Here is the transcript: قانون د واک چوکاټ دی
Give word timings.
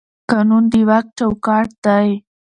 قانون 0.31 0.63
د 0.71 0.73
واک 0.89 1.05
چوکاټ 1.17 1.69
دی 1.85 2.07